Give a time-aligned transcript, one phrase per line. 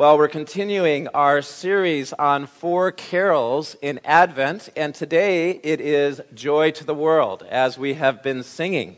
[0.00, 6.70] Well, we're continuing our series on four carols in Advent, and today it is Joy
[6.70, 8.96] to the World, as we have been singing.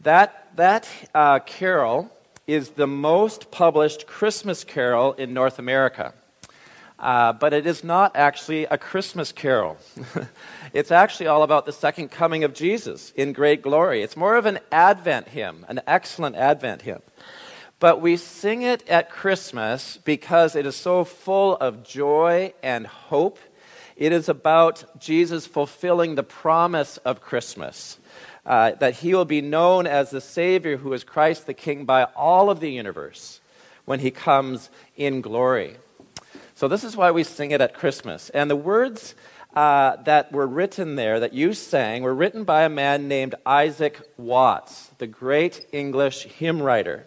[0.00, 2.10] That, that uh, carol
[2.46, 6.14] is the most published Christmas carol in North America.
[6.98, 9.76] Uh, but it is not actually a Christmas carol.
[10.72, 14.02] it's actually all about the second coming of Jesus in great glory.
[14.02, 17.02] It's more of an Advent hymn, an excellent Advent hymn.
[17.80, 23.38] But we sing it at Christmas because it is so full of joy and hope.
[23.96, 27.98] It is about Jesus fulfilling the promise of Christmas.
[28.44, 32.04] Uh, that he will be known as the Savior who is Christ the King by
[32.04, 33.40] all of the universe
[33.86, 35.76] when he comes in glory.
[36.54, 38.30] So, this is why we sing it at Christmas.
[38.30, 39.14] And the words
[39.54, 44.00] uh, that were written there, that you sang, were written by a man named Isaac
[44.16, 47.06] Watts, the great English hymn writer.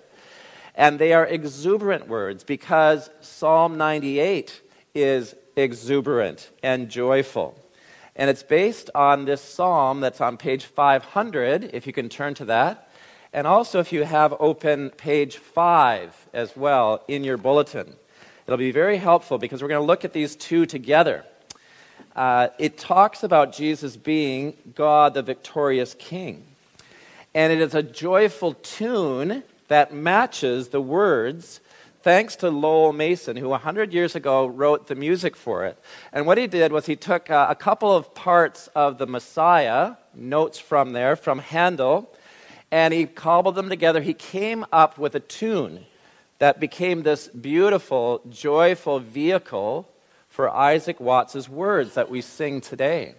[0.76, 4.62] And they are exuberant words because Psalm 98
[4.96, 7.58] is exuberant and joyful.
[8.16, 12.46] And it's based on this psalm that's on page 500, if you can turn to
[12.46, 12.90] that.
[13.34, 17.96] And also, if you have open page 5 as well in your bulletin,
[18.46, 21.26] it'll be very helpful because we're going to look at these two together.
[22.16, 26.46] Uh, it talks about Jesus being God, the victorious King.
[27.34, 31.60] And it is a joyful tune that matches the words
[32.04, 35.78] thanks to Lowell Mason, who 100 years ago wrote the music for it.
[36.12, 39.94] And what he did was he took uh, a couple of parts of the Messiah,
[40.14, 42.14] notes from there, from Handel,
[42.72, 44.02] and he cobbled them together.
[44.02, 45.86] He came up with a tune
[46.40, 49.88] that became this beautiful, joyful vehicle
[50.28, 53.16] for Isaac Watts's words that we sing today.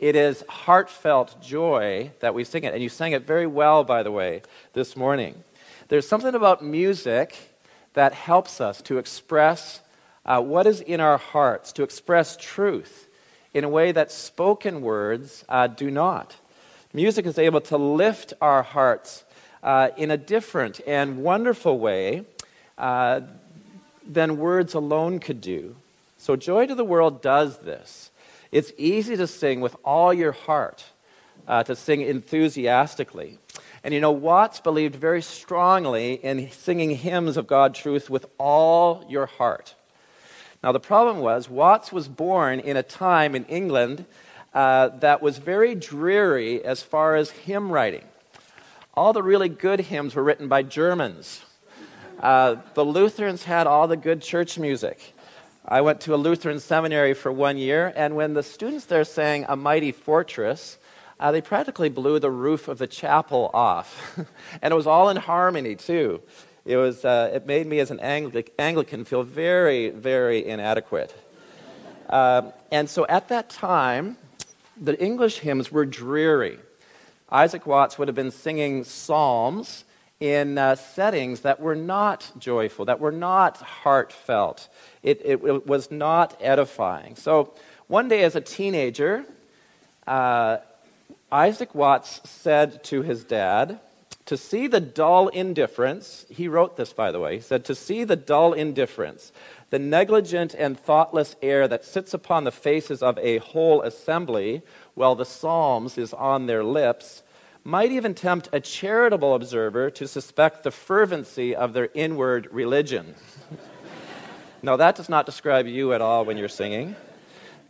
[0.00, 2.74] It is heartfelt joy that we sing it.
[2.74, 5.44] And you sang it very well, by the way, this morning.
[5.88, 7.36] There's something about music
[7.94, 9.80] that helps us to express
[10.24, 13.08] uh, what is in our hearts, to express truth
[13.52, 16.36] in a way that spoken words uh, do not.
[16.92, 19.24] Music is able to lift our hearts
[19.62, 22.24] uh, in a different and wonderful way
[22.78, 23.20] uh,
[24.06, 25.76] than words alone could do.
[26.18, 28.10] So, Joy to the World does this.
[28.50, 30.84] It's easy to sing with all your heart,
[31.48, 33.38] uh, to sing enthusiastically.
[33.84, 39.04] And you know, Watts believed very strongly in singing hymns of God truth with all
[39.08, 39.74] your heart.
[40.62, 44.04] Now, the problem was, Watts was born in a time in England
[44.54, 48.04] uh, that was very dreary as far as hymn writing.
[48.94, 51.42] All the really good hymns were written by Germans.
[52.20, 55.14] Uh, the Lutherans had all the good church music.
[55.66, 59.46] I went to a Lutheran seminary for one year, and when the students there sang
[59.48, 60.78] A Mighty Fortress,
[61.22, 64.18] uh, they practically blew the roof of the chapel off.
[64.60, 66.20] and it was all in harmony, too.
[66.64, 71.14] It, was, uh, it made me, as an Anglic- Anglican, feel very, very inadequate.
[72.10, 74.16] Uh, and so at that time,
[74.76, 76.58] the English hymns were dreary.
[77.30, 79.84] Isaac Watts would have been singing psalms
[80.18, 84.68] in uh, settings that were not joyful, that were not heartfelt.
[85.04, 87.14] It, it, it was not edifying.
[87.14, 87.54] So
[87.86, 89.24] one day, as a teenager,
[90.04, 90.58] uh,
[91.32, 93.80] Isaac Watts said to his dad,
[94.26, 98.04] to see the dull indifference, he wrote this, by the way, he said, to see
[98.04, 99.32] the dull indifference,
[99.70, 104.62] the negligent and thoughtless air that sits upon the faces of a whole assembly
[104.94, 107.22] while the Psalms is on their lips,
[107.64, 113.14] might even tempt a charitable observer to suspect the fervency of their inward religion.
[114.62, 116.94] now, that does not describe you at all when you're singing.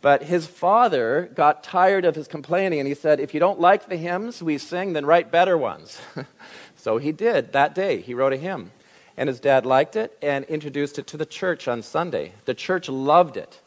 [0.03, 3.87] But his father got tired of his complaining and he said, If you don't like
[3.87, 5.97] the hymns we sing, then write better ones.
[6.75, 8.01] so he did that day.
[8.01, 8.71] He wrote a hymn.
[9.15, 12.33] And his dad liked it and introduced it to the church on Sunday.
[12.43, 13.61] The church loved it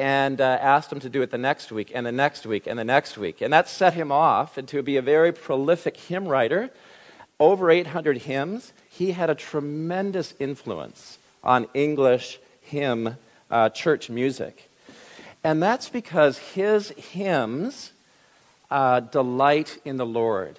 [0.00, 2.76] and uh, asked him to do it the next week and the next week and
[2.76, 3.40] the next week.
[3.40, 6.70] And that set him off to be a very prolific hymn writer.
[7.38, 8.72] Over 800 hymns.
[8.88, 13.16] He had a tremendous influence on English hymn
[13.48, 14.67] uh, church music.
[15.48, 17.94] And that's because his hymns
[18.70, 20.58] uh, delight in the Lord.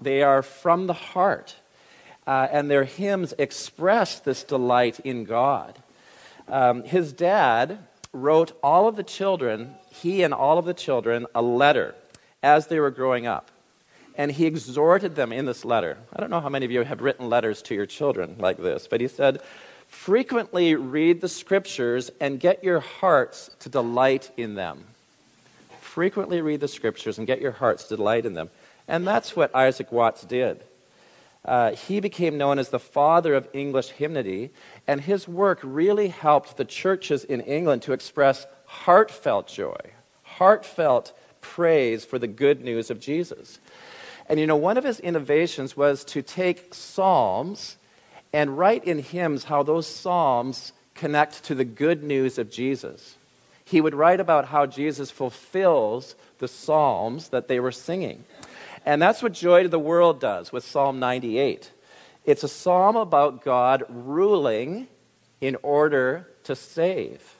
[0.00, 1.56] They are from the heart.
[2.24, 5.76] Uh, and their hymns express this delight in God.
[6.46, 7.80] Um, his dad
[8.12, 11.96] wrote all of the children, he and all of the children, a letter
[12.40, 13.50] as they were growing up.
[14.14, 15.98] And he exhorted them in this letter.
[16.14, 18.86] I don't know how many of you have written letters to your children like this,
[18.86, 19.42] but he said,
[19.88, 24.84] frequently read the scriptures and get your hearts to delight in them.
[25.80, 28.50] Frequently read the scriptures and get your hearts to delight in them.
[28.86, 30.62] And that's what Isaac Watts did.
[31.44, 34.50] Uh, he became known as the father of English hymnody,
[34.86, 39.78] and his work really helped the churches in England to express heartfelt joy,
[40.22, 43.58] heartfelt praise for the good news of Jesus.
[44.28, 47.76] And you know, one of his innovations was to take psalms
[48.32, 53.16] and write in hymns how those psalms connect to the good news of Jesus.
[53.64, 58.24] He would write about how Jesus fulfills the psalms that they were singing.
[58.86, 61.70] And that's what Joy to the World does with Psalm 98.
[62.24, 64.88] It's a psalm about God ruling
[65.40, 67.34] in order to save.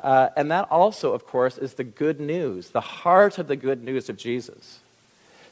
[0.00, 3.84] Uh, and that also, of course, is the good news, the heart of the good
[3.84, 4.80] news of Jesus.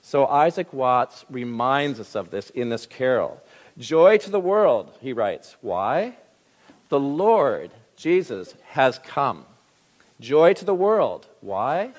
[0.03, 3.41] So Isaac Watts reminds us of this in this carol.
[3.78, 5.56] Joy to the world, he writes.
[5.61, 6.17] Why?
[6.88, 9.44] The Lord, Jesus, has come.
[10.20, 11.26] Joy to the world.
[11.40, 11.90] Why?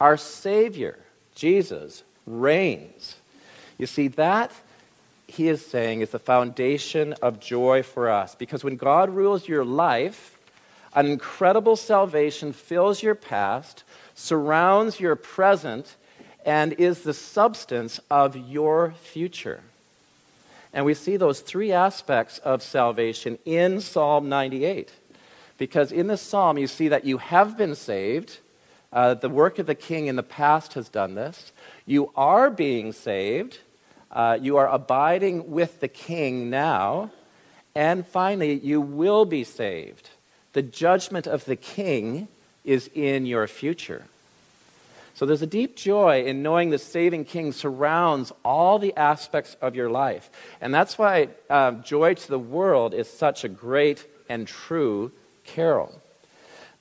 [0.00, 0.98] Our Savior,
[1.34, 3.16] Jesus, reigns.
[3.78, 4.52] You see, that,
[5.26, 8.34] he is saying, is the foundation of joy for us.
[8.34, 10.38] Because when God rules your life,
[10.94, 15.96] an incredible salvation fills your past, surrounds your present,
[16.44, 19.60] and is the substance of your future.
[20.72, 24.92] And we see those three aspects of salvation in Psalm 98.
[25.56, 28.38] Because in this psalm, you see that you have been saved.
[28.92, 31.52] Uh, the work of the king in the past has done this.
[31.84, 33.58] You are being saved.
[34.10, 37.10] Uh, you are abiding with the king now.
[37.74, 40.10] And finally, you will be saved.
[40.52, 42.28] The judgment of the king
[42.64, 44.04] is in your future.
[45.18, 49.74] So there's a deep joy in knowing the saving king surrounds all the aspects of
[49.74, 50.30] your life.
[50.60, 55.10] And that's why uh, Joy to the World is such a great and true
[55.42, 56.00] carol.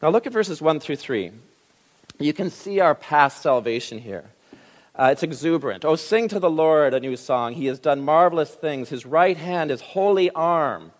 [0.03, 1.31] Now look at verses 1 through 3.
[2.19, 4.29] You can see our past salvation here.
[4.93, 5.83] Uh, it's exuberant.
[5.83, 7.53] Oh, sing to the Lord a new song.
[7.53, 8.89] He has done marvelous things.
[8.89, 10.91] His right hand, his holy arm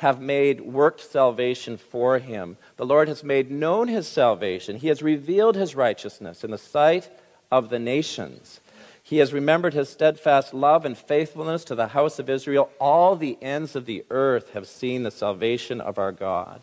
[0.00, 2.56] have made worked salvation for him.
[2.78, 4.76] The Lord has made known his salvation.
[4.76, 7.10] He has revealed his righteousness in the sight
[7.52, 8.60] of the nations.
[9.02, 12.70] He has remembered his steadfast love and faithfulness to the house of Israel.
[12.80, 16.62] All the ends of the earth have seen the salvation of our God.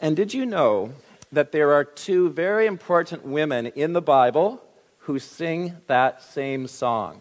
[0.00, 0.92] And did you know
[1.32, 4.62] that there are two very important women in the Bible
[4.98, 7.20] who sing that same song.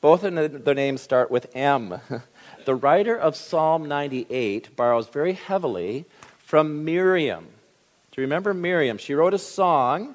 [0.00, 2.00] Both of their names start with M.
[2.66, 6.04] The writer of Psalm 98 borrows very heavily
[6.36, 7.46] from Miriam.
[8.10, 8.98] Do you remember Miriam?
[8.98, 10.14] She wrote a song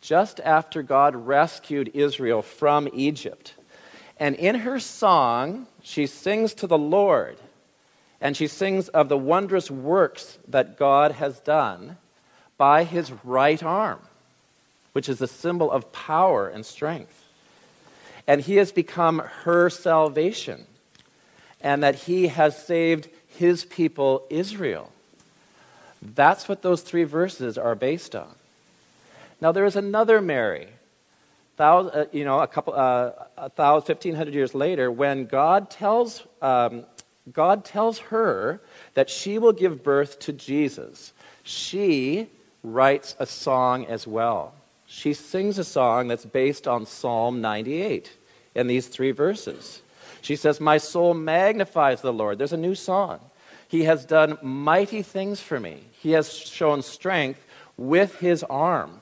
[0.00, 3.52] just after God rescued Israel from Egypt.
[4.18, 7.36] And in her song, she sings to the Lord.
[8.18, 11.98] And she sings of the wondrous works that God has done
[12.56, 14.00] by his right arm
[14.98, 17.24] which is a symbol of power and strength.
[18.26, 20.66] And he has become her salvation,
[21.60, 24.92] and that he has saved his people, Israel.
[26.00, 28.34] That's what those three verses are based on.
[29.40, 30.68] Now, there is another Mary,
[31.56, 36.22] thousand, uh, you know, a couple, uh, a thousand, 1500 years later, when God tells,
[36.42, 36.84] um,
[37.32, 38.60] God tells her
[38.94, 41.12] that she will give birth to Jesus.
[41.42, 42.28] She
[42.62, 44.54] writes a song as well
[44.88, 48.10] she sings a song that's based on Psalm 98
[48.54, 49.82] in these three verses.
[50.20, 52.38] She says, My soul magnifies the Lord.
[52.38, 53.20] There's a new song.
[53.68, 55.84] He has done mighty things for me.
[55.92, 57.44] He has shown strength
[57.76, 59.00] with his arm.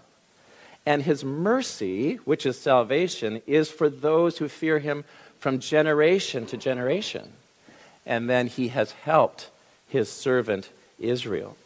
[0.84, 5.04] And his mercy, which is salvation, is for those who fear him
[5.38, 7.32] from generation to generation.
[8.04, 9.50] And then he has helped
[9.88, 11.56] his servant Israel.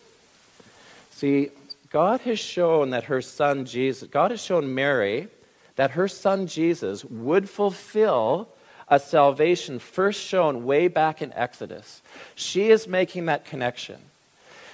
[1.11, 1.51] See,
[1.91, 5.29] God has shown that her son Jesus, God has shown Mary
[5.77, 8.49] that her son Jesus would fulfill
[8.91, 12.03] a salvation first shown way back in Exodus.
[12.35, 13.99] She is making that connection.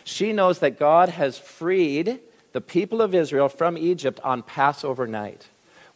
[0.05, 2.21] She knows that God has freed
[2.53, 5.49] the people of Israel from Egypt on Passover night,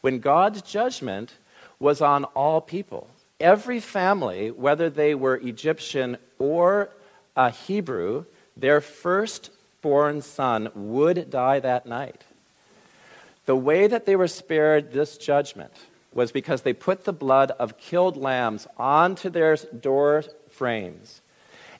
[0.02, 1.32] when God's judgment
[1.78, 3.08] was on all people.
[3.40, 6.90] Every family, whether they were Egyptian or
[7.34, 9.50] a Hebrew, their first
[9.80, 12.22] firstborn son would die that night.
[13.46, 15.72] The way that they were spared this judgment
[16.12, 21.20] was because they put the blood of killed lambs onto their door frames.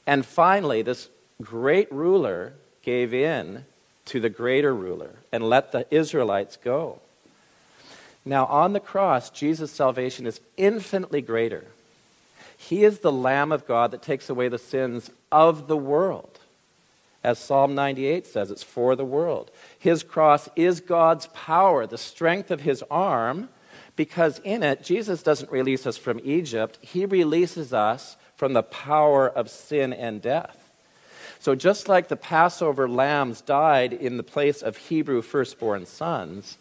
[0.07, 1.09] And finally, this
[1.43, 3.65] great ruler gave in
[4.07, 7.01] to the greater ruler and let the Israelites go.
[8.25, 11.67] Now, on the cross, Jesus' salvation is infinitely greater.
[12.57, 16.39] He is the Lamb of God that takes away the sins of the world.
[17.25, 19.51] As Psalm 98 says, it's for the world.
[19.79, 23.49] His cross is God's power, the strength of his arm,
[23.97, 29.29] Because in it, Jesus doesn't release us from Egypt, he releases us from the power
[29.29, 30.71] of sin and death.
[31.41, 36.59] So, just like the Passover lambs died in the place of Hebrew firstborn sons,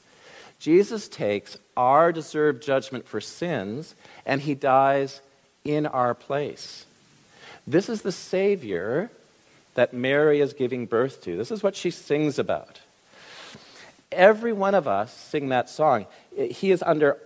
[0.59, 3.95] Jesus takes our deserved judgment for sins
[4.25, 5.21] and he dies
[5.63, 6.85] in our place.
[7.65, 9.11] This is the Savior
[9.75, 11.37] that Mary is giving birth to.
[11.37, 12.79] This is what she sings about.
[14.11, 16.05] Every one of us sing that song.
[16.35, 17.17] He is under,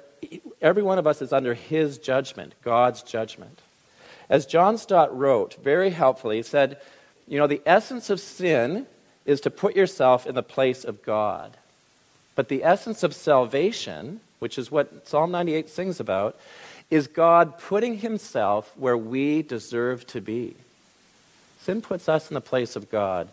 [0.61, 3.59] every one of us is under his judgment, God's judgment.
[4.29, 6.77] As John Stott wrote very helpfully, he said,
[7.27, 8.85] You know, the essence of sin
[9.25, 11.55] is to put yourself in the place of God.
[12.35, 16.37] But the essence of salvation, which is what Psalm 98 sings about,
[16.89, 20.55] is God putting himself where we deserve to be.
[21.61, 23.29] Sin puts us in the place of God.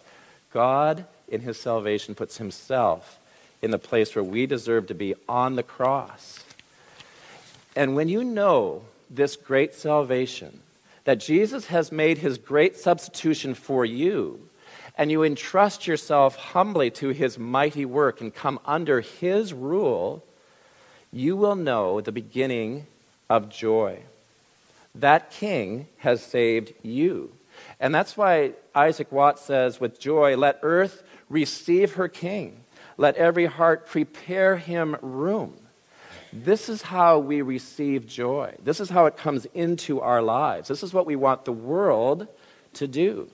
[0.52, 3.19] God, in his salvation, puts himself
[3.62, 6.44] in the place where we deserve to be on the cross.
[7.76, 10.60] And when you know this great salvation,
[11.04, 14.48] that Jesus has made his great substitution for you,
[14.96, 20.22] and you entrust yourself humbly to his mighty work and come under his rule,
[21.12, 22.86] you will know the beginning
[23.28, 24.00] of joy.
[24.94, 27.32] That king has saved you.
[27.78, 32.64] And that's why Isaac Watts says, with joy, let earth receive her king.
[32.97, 35.54] Let every heart prepare him room.
[36.32, 38.54] This is how we receive joy.
[38.62, 40.68] This is how it comes into our lives.
[40.68, 42.28] This is what we want the world
[42.75, 43.28] to do.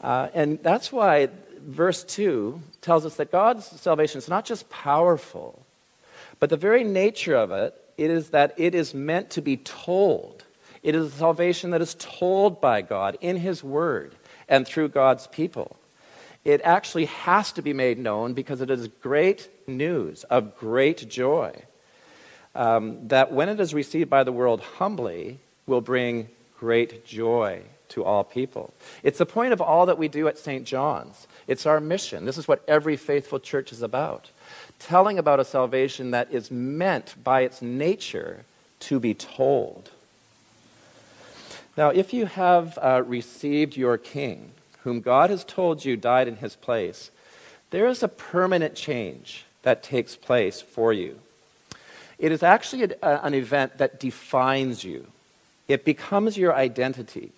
[0.00, 5.64] Uh, and that's why verse 2 tells us that God's salvation is not just powerful,
[6.38, 10.44] but the very nature of it, it is that it is meant to be told.
[10.82, 14.14] It is a salvation that is told by God in His Word
[14.48, 15.76] and through God's people.
[16.44, 21.62] It actually has to be made known because it is great news of great joy
[22.54, 28.04] um, that when it is received by the world humbly, will bring great joy to
[28.04, 28.74] all people.
[29.02, 30.66] It's the point of all that we do at St.
[30.66, 31.26] John's.
[31.46, 32.26] It's our mission.
[32.26, 34.30] This is what every faithful church is about
[34.78, 38.44] telling about a salvation that is meant by its nature
[38.80, 39.90] to be told.
[41.76, 44.50] Now, if you have uh, received your king,
[44.84, 47.10] whom God has told you died in his place,
[47.70, 51.18] there is a permanent change that takes place for you.
[52.18, 55.06] It is actually a, a, an event that defines you,
[55.66, 57.32] it becomes your identity.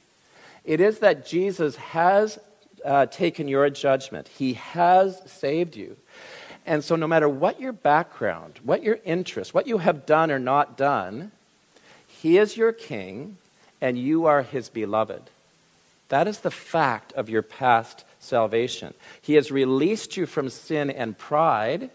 [0.65, 2.41] It is that Jesus has
[2.85, 5.97] uh, taken your judgment, He has saved you.
[6.67, 10.41] And so, no matter what your background, what your interest, what you have done or
[10.41, 11.31] not done,
[12.09, 13.39] He is your King
[13.81, 15.23] and you are His beloved.
[16.09, 18.95] That is the fact of your past salvation.
[19.21, 21.91] He has released you from sin and pride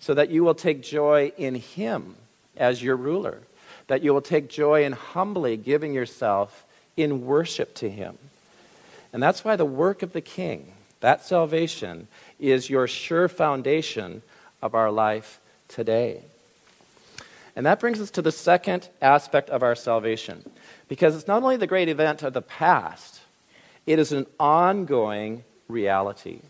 [0.00, 2.16] so that you will take joy in Him
[2.56, 3.38] as your ruler,
[3.86, 6.64] that you will take joy in humbly giving yourself
[6.96, 8.18] in worship to Him.
[9.12, 14.22] And that's why the work of the King, that salvation, is your sure foundation
[14.60, 16.22] of our life today.
[17.54, 20.48] And that brings us to the second aspect of our salvation.
[20.88, 23.21] Because it's not only the great event of the past,
[23.86, 26.40] it is an ongoing reality.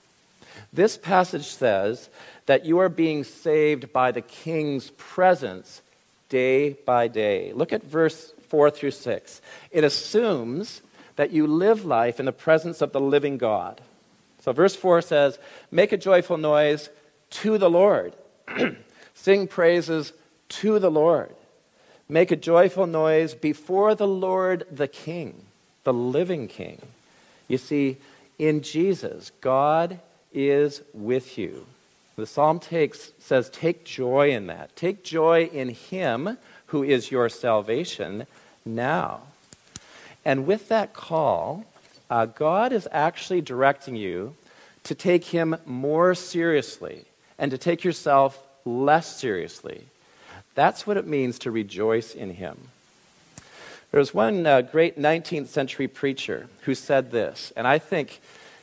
[0.73, 2.09] This passage says
[2.47, 5.83] that you are being saved by the king's presence
[6.29, 7.53] day by day.
[7.53, 9.41] Look at verse 4 through 6.
[9.71, 10.83] It assumes
[11.17, 13.81] that you live life in the presence of the living God.
[14.41, 15.39] So, verse 4 says,
[15.71, 16.89] Make a joyful noise
[17.31, 18.15] to the Lord,
[19.15, 20.13] sing praises
[20.49, 21.35] to the Lord.
[22.09, 25.47] Make a joyful noise before the Lord the King,
[25.85, 26.83] the living King.
[27.53, 27.99] You see,
[28.39, 30.01] in Jesus, God
[30.33, 31.67] is with you.
[32.17, 34.75] The psalm takes, says, Take joy in that.
[34.75, 38.27] Take joy in Him who is your salvation
[38.65, 39.21] now.
[40.25, 41.67] And with that call,
[42.09, 44.35] uh, God is actually directing you
[44.85, 47.05] to take Him more seriously
[47.39, 49.85] and to take yourself less seriously.
[50.55, 52.69] That's what it means to rejoice in Him.
[53.93, 58.21] There was one uh, great 19th century preacher who said this, and I think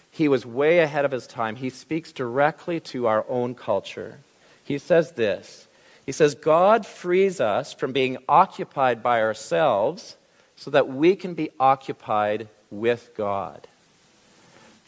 [0.09, 1.55] he was way ahead of his time.
[1.55, 4.19] He speaks directly to our own culture.
[4.63, 5.67] He says this
[6.05, 10.17] He says, God frees us from being occupied by ourselves
[10.55, 13.67] so that we can be occupied with God.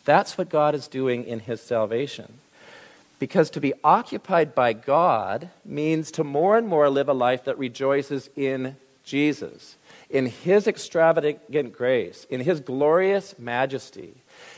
[0.06, 2.40] That's what God is doing in his salvation.
[3.20, 7.60] Because to be occupied by God means to more and more live a life that
[7.60, 9.76] rejoices in Jesus,
[10.12, 14.14] in His extravagant grace, in His glorious majesty,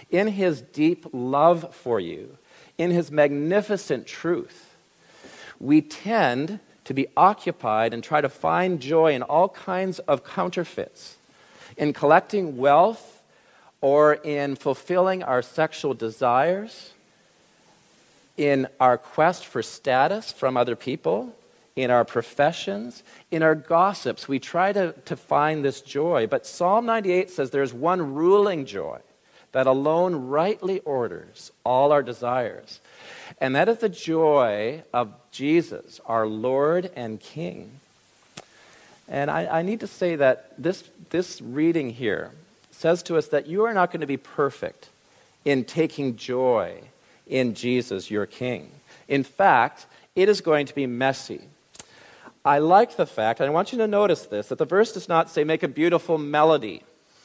[0.10, 2.38] in His deep love for you,
[2.78, 4.76] in His magnificent truth.
[5.60, 11.16] We tend to be occupied and try to find joy in all kinds of counterfeits,
[11.78, 13.22] in collecting wealth
[13.80, 16.92] or in fulfilling our sexual desires,
[18.38, 21.36] in our quest for status from other people,
[21.75, 24.27] in our professions, in our gossips.
[24.27, 26.27] We try to, to find this joy.
[26.27, 29.00] But Psalm 98 says there's one ruling joy
[29.53, 32.80] that alone rightly orders all our desires.
[33.39, 37.80] And that is the joy of Jesus, our Lord and King.
[39.08, 42.32] And I, I, need to say that this, this reading here
[42.72, 44.89] says to us that you are not going to be perfect
[45.46, 46.82] in taking joy
[47.27, 48.72] in Jesus, your King.
[49.08, 51.42] In fact, it is going to be messy.
[52.46, 55.08] I like the fact, and I want you to notice this, that the verse does
[55.08, 56.84] not say, make a beautiful melody.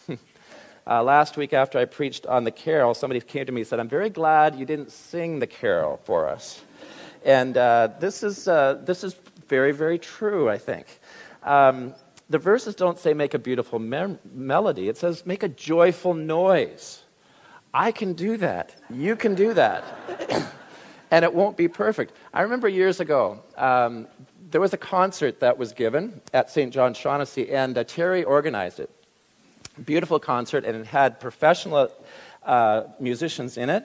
[0.87, 3.81] uh, last week, after I preached on the carol, somebody came to me and said,
[3.81, 6.63] I'm very glad you didn't sing the carol for us.
[7.25, 9.17] And uh, this, is, uh, this is
[9.49, 10.87] very, very true, I think.
[11.43, 11.95] Um,
[12.31, 17.03] the verses don't say make a beautiful me- melody, it says make a joyful noise.
[17.75, 18.77] I can do that.
[18.89, 19.85] You can do that.
[21.11, 22.13] and it won't be perfect.
[22.33, 24.07] I remember years ago, um,
[24.51, 26.73] there was a concert that was given at St.
[26.73, 28.91] John Shaughnessy, and uh, Terry organized it.
[29.85, 31.91] Beautiful concert, and it had professional
[32.45, 33.85] uh, musicians in it.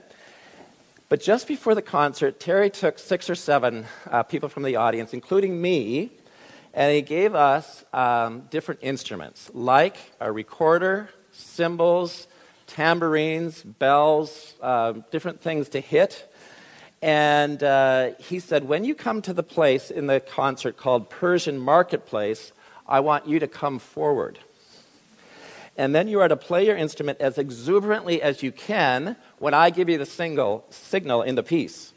[1.09, 5.13] But just before the concert, Terry took six or seven uh, people from the audience,
[5.13, 6.11] including me,
[6.73, 12.27] and he gave us um, different instruments, like a recorder, cymbals,
[12.67, 16.32] tambourines, bells, uh, different things to hit.
[17.03, 21.59] And uh, he said, When you come to the place in the concert called Persian
[21.59, 22.53] Marketplace,
[22.87, 24.39] I want you to come forward.
[25.75, 29.69] And then you are to play your instrument as exuberantly as you can when I
[29.69, 31.91] give you the single, signal in the piece.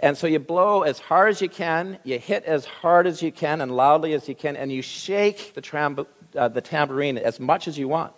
[0.00, 3.32] And so you blow as hard as you can, you hit as hard as you
[3.32, 7.38] can and loudly as you can, and you shake the, tram- uh, the tambourine as
[7.38, 8.14] much as you want.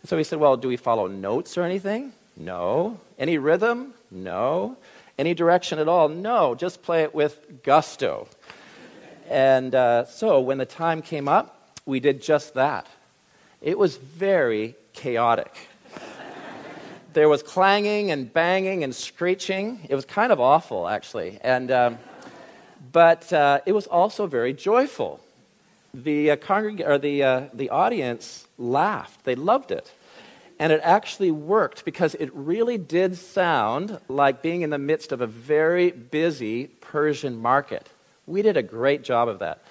[0.00, 2.14] And So he said, Well, do we follow notes or anything?
[2.38, 2.98] No.
[3.18, 3.92] Any rhythm?
[4.10, 4.78] No
[5.18, 6.08] any direction at all.
[6.08, 8.28] No, just play it with gusto.
[9.28, 12.86] And uh, so when the time came up, we did just that.
[13.60, 15.54] It was very chaotic.
[17.12, 19.80] there was clanging and banging and screeching.
[19.88, 21.38] It was kind of awful, actually.
[21.42, 21.98] And, um,
[22.92, 25.20] but uh, it was also very joyful.
[25.92, 29.90] The, uh, congreg- or the, uh, the audience laughed, they loved it.
[30.58, 35.20] And it actually worked because it really did sound like being in the midst of
[35.20, 37.88] a very busy Persian market.
[38.26, 39.62] We did a great job of that.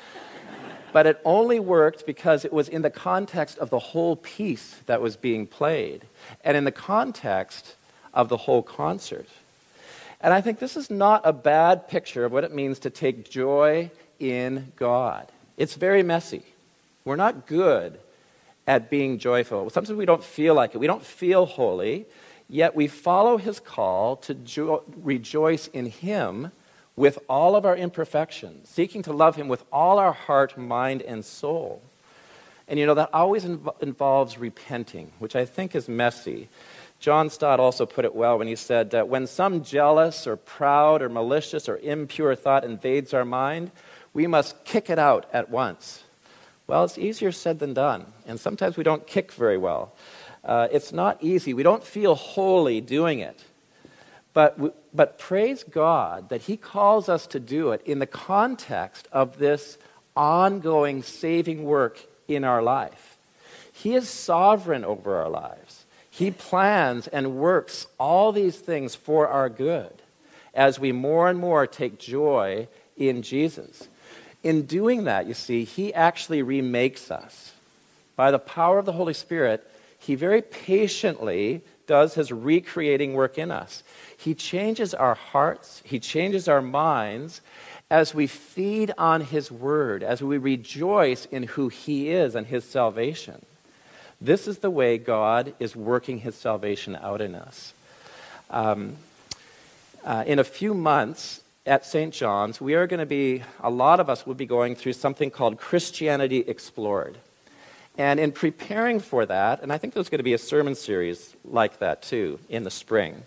[0.94, 5.02] but it only worked because it was in the context of the whole piece that
[5.02, 6.06] was being played
[6.44, 7.76] and in the context
[8.14, 9.28] of the whole concert.
[10.22, 13.30] And I think this is not a bad picture of what it means to take
[13.30, 15.32] joy in God.
[15.58, 16.44] It's very messy.
[17.04, 18.00] We're not good
[18.68, 19.70] at being joyful.
[19.70, 20.78] Sometimes we don't feel like it.
[20.78, 22.06] We don't feel holy,
[22.50, 26.52] yet we follow his call to jo- rejoice in him
[26.98, 31.24] with all of our imperfections, seeking to love him with all our heart, mind, and
[31.24, 31.82] soul.
[32.68, 36.50] And you know, that always inv- involves repenting, which I think is messy.
[37.00, 41.02] John Stott also put it well when he said that when some jealous or proud
[41.02, 43.72] or malicious or impure thought invades our mind,
[44.14, 46.04] we must kick it out at once.
[46.68, 49.94] Well, it's easier said than done, and sometimes we don't kick very well.
[50.44, 51.54] Uh, it's not easy.
[51.54, 53.42] We don't feel holy doing it.
[54.34, 59.38] But, but praise God that He calls us to do it in the context of
[59.38, 59.78] this
[60.16, 63.18] ongoing saving work in our life.
[63.72, 65.86] He is sovereign over our lives.
[66.10, 70.02] He plans and works all these things for our good
[70.54, 73.88] as we more and more take joy in Jesus
[74.48, 77.52] in doing that, you see, he actually remakes us.
[78.16, 83.52] By the power of the Holy Spirit, he very patiently does his recreating work in
[83.52, 83.84] us.
[84.18, 87.42] He changes our hearts, he changes our minds
[87.92, 92.64] as we feed on his word, as we rejoice in who he is and his
[92.64, 93.46] salvation.
[94.22, 97.74] This is the way God is working his salvation out in us.
[98.50, 98.96] Um,
[100.06, 102.14] uh, in a few months, at St.
[102.14, 105.30] John's, we are going to be, a lot of us will be going through something
[105.30, 107.18] called Christianity Explored.
[107.98, 111.36] And in preparing for that, and I think there's going to be a sermon series
[111.44, 113.24] like that too in the spring.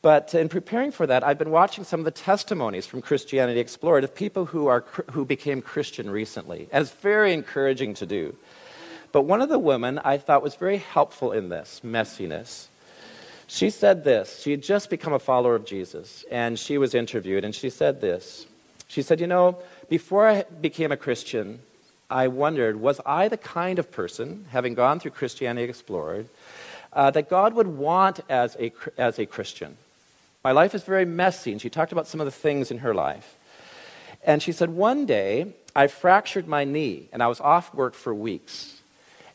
[0.00, 4.02] But in preparing for that, I've been watching some of the testimonies from Christianity Explored
[4.02, 6.68] of people who, are, who became Christian recently.
[6.72, 8.34] And it's very encouraging to do.
[9.12, 12.66] But one of the women I thought was very helpful in this messiness
[13.46, 14.40] she said this.
[14.40, 18.00] She had just become a follower of Jesus, and she was interviewed, and she said
[18.00, 18.46] this.
[18.88, 21.60] She said, You know, before I became a Christian,
[22.10, 26.28] I wondered was I the kind of person, having gone through Christianity Explored,
[26.92, 29.76] uh, that God would want as a, as a Christian?
[30.44, 32.94] My life is very messy, and she talked about some of the things in her
[32.94, 33.36] life.
[34.24, 38.14] And she said, One day, I fractured my knee, and I was off work for
[38.14, 38.81] weeks.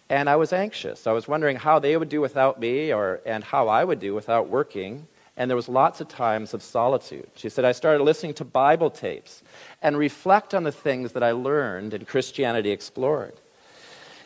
[0.09, 1.05] And I was anxious.
[1.05, 4.15] I was wondering how they would do without me, or, and how I would do
[4.15, 5.07] without working.
[5.35, 7.29] And there was lots of times of solitude.
[7.35, 9.43] She said, I started listening to Bible tapes
[9.81, 13.33] and reflect on the things that I learned in Christianity Explored.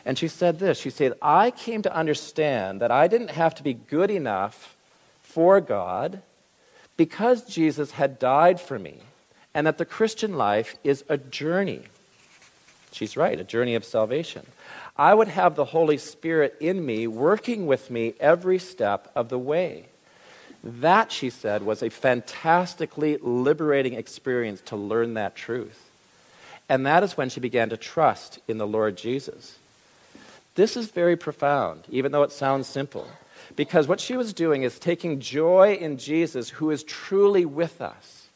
[0.06, 3.64] And she said this She said, I came to understand that I didn't have to
[3.64, 4.76] be good enough
[5.22, 6.22] for God
[6.98, 9.00] because Jesus had died for me,
[9.54, 11.84] and that the Christian life is a journey.
[12.92, 14.46] She's right, a journey of salvation.
[15.02, 19.40] I would have the Holy Spirit in me, working with me every step of the
[19.40, 19.88] way.
[20.64, 25.90] That, she said, was a fantastically liberating experience to learn that truth.
[26.70, 29.58] And that is when she began to trust in the Lord Jesus.
[30.54, 33.08] This is very profound, even though it sounds simple,
[33.56, 38.28] because what she was doing is taking joy in Jesus, who is truly with us.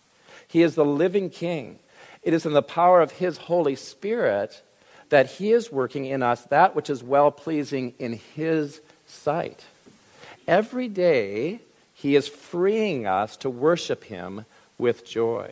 [0.48, 1.78] He is the living King.
[2.24, 4.64] It is in the power of His Holy Spirit
[5.10, 9.66] that He is working in us that which is well pleasing in His sight.
[10.48, 11.60] Every day,
[11.96, 14.46] he is freeing us to worship Him
[14.78, 15.52] with joy.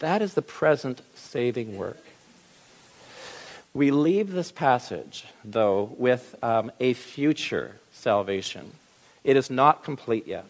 [0.00, 2.02] That is the present saving work.
[3.72, 8.72] We leave this passage, though, with um, a future salvation.
[9.22, 10.46] It is not complete yet.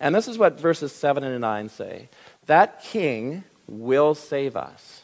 [0.00, 2.08] And this is what verses 7 and 9 say
[2.46, 5.02] that king will save us.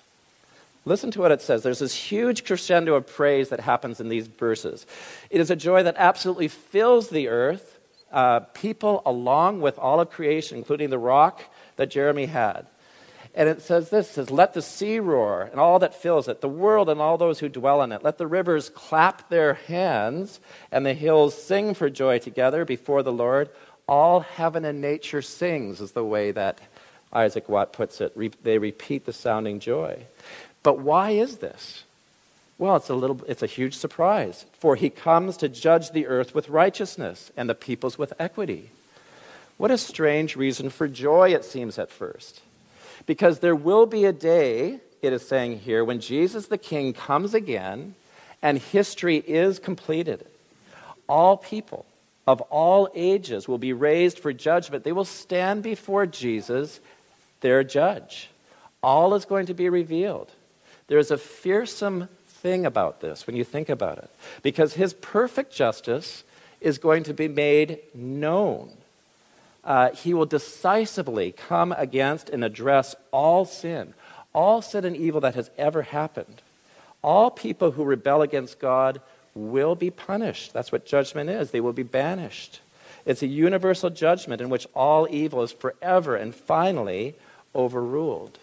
[0.85, 1.62] Listen to what it says.
[1.62, 4.87] There's this huge crescendo of praise that happens in these verses.
[5.31, 7.79] It is a joy that absolutely fills the earth
[8.12, 11.42] uh, people along with all of creation, including the rock
[11.77, 12.66] that Jeremy had.
[13.35, 16.40] And it says this it says, Let the sea roar and all that fills it,
[16.40, 18.05] the world and all those who dwell in it.
[18.05, 20.38] Let the rivers clap their hands
[20.70, 23.51] and the hills sing for joy together before the Lord.
[23.88, 26.61] All heaven and nature sings, is the way that
[27.12, 28.12] Isaac Watt puts it.
[28.14, 30.07] Re- they repeat the sounding joy.
[30.64, 31.85] But why is this?
[32.59, 36.35] Well, it's a little it's a huge surprise, for he comes to judge the earth
[36.35, 38.70] with righteousness and the peoples with equity.
[39.57, 42.40] What a strange reason for joy it seems at first.
[43.07, 47.35] Because there will be a day, it is saying here, when Jesus the king comes
[47.35, 47.94] again
[48.42, 50.27] and history is completed.
[51.09, 51.85] All people
[52.27, 54.85] of all ages will be raised for judgment.
[54.85, 56.81] They will stand before Jesus,
[57.40, 58.31] their judge.
[58.83, 60.31] All is going to be revealed.
[60.87, 64.11] There is a fearsome thing about this when you think about it.
[64.42, 66.25] Because his perfect justice
[66.61, 68.70] is going to be made known.
[69.64, 73.94] Uh, he will decisively come against and address all sin,
[74.35, 76.42] all sin and evil that has ever happened.
[77.03, 79.01] All people who rebel against God
[79.35, 80.53] will be punished.
[80.53, 81.51] That's what judgment is.
[81.51, 82.61] They will be banished.
[83.07, 87.14] It's a universal judgment in which all evil is forever and finally
[87.55, 88.38] overruled.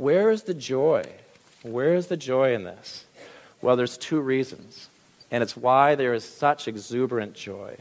[0.00, 1.04] Where is the joy
[1.62, 3.04] where is the joy in this?
[3.60, 4.88] Well, there's two reasons,
[5.30, 7.76] and it's why there is such exuberant joy.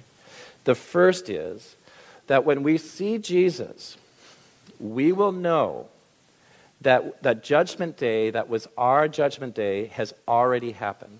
[0.65, 1.75] The first is
[2.27, 3.97] that when we see Jesus,
[4.79, 5.87] we will know
[6.81, 11.19] that that judgment day that was our judgment day has already happened.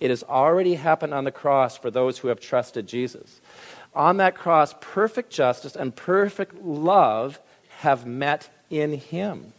[0.00, 3.40] It has already happened on the cross for those who have trusted Jesus.
[3.94, 7.38] On that cross, perfect justice and perfect love
[7.78, 9.52] have met in him.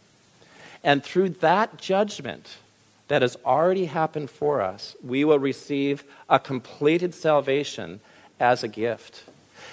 [0.86, 2.58] And through that judgment
[3.08, 7.98] that has already happened for us, we will receive a completed salvation
[8.38, 9.24] as a gift.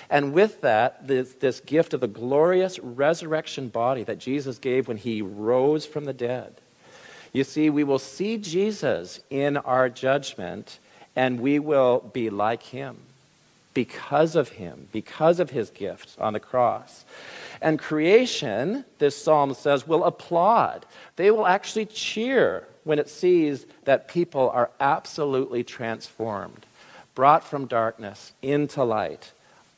[0.10, 4.98] And with that, this, this, gift of the glorious resurrection body that Jesus gave when
[4.98, 6.56] he rose from the dead.
[7.32, 10.80] You see, we will see Jesus in our judgment,
[11.16, 12.98] and we will be like him
[13.74, 17.06] because of him, because of his gift on the cross.
[17.62, 20.86] And creation, this psalm says, will applaud.
[21.16, 26.66] They will actually cheer when it sees that people are absolutely transformed,
[27.16, 29.32] brought from darkness into light,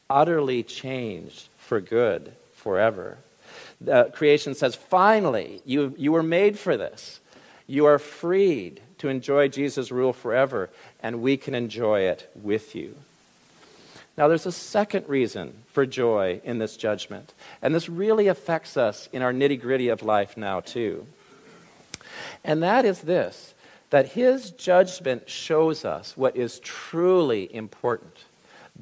[0.09, 3.17] utterly changed for good forever.
[4.13, 7.19] Creation says, finally, you, you were made for this.
[7.67, 10.69] You are freed to enjoy Jesus' rule forever,
[11.03, 12.95] and we can enjoy it with you.
[14.17, 19.09] Now, there's a second reason for joy in this judgment, and this really affects us
[19.11, 21.05] in our nitty gritty of life now, too.
[22.43, 23.53] And that is this
[23.91, 28.25] that his judgment shows us what is truly important.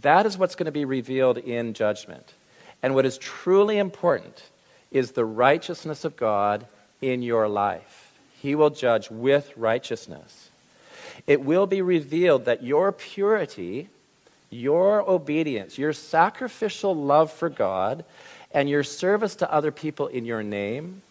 [0.02, 2.34] That is what's going to be revealed in judgment.
[2.82, 4.50] And what is truly important
[4.91, 6.65] is the righteousness of God
[7.02, 8.13] in your life.
[8.41, 10.50] He will judge with righteousness.
[11.28, 13.89] It will be revealed that your purity,
[14.53, 18.05] your obedience, your sacrificial love for God,
[18.51, 21.01] and your service to other people in your name,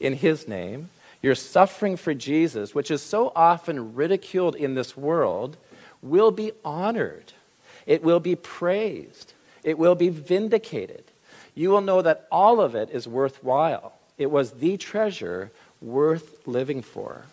[0.00, 0.90] in His name,
[1.22, 5.56] your suffering for Jesus, which is so often ridiculed in this world,
[6.02, 7.32] will be honored.
[7.86, 9.32] It will be praised.
[9.62, 11.04] It will be vindicated.
[11.54, 13.94] You will know that all of it is worthwhile.
[14.18, 17.24] It was the treasure worth living for.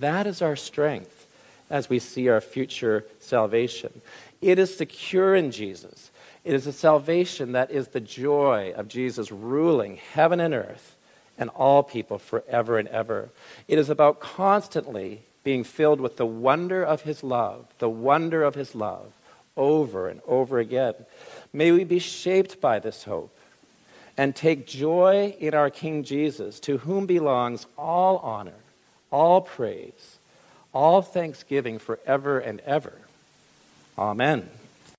[0.00, 1.26] That is our strength
[1.70, 4.02] as we see our future salvation.
[4.42, 6.10] It is secure in Jesus.
[6.44, 10.96] It is a salvation that is the joy of Jesus ruling heaven and earth
[11.38, 13.30] and all people forever and ever.
[13.68, 18.56] It is about constantly being filled with the wonder of his love, the wonder of
[18.56, 19.12] his love,
[19.56, 20.94] over and over again.
[21.52, 23.36] May we be shaped by this hope
[24.16, 28.60] and take joy in our King Jesus, to whom belongs all honor,
[29.10, 30.18] all praise,
[30.74, 33.01] all thanksgiving forever and ever.
[33.98, 34.48] Amen.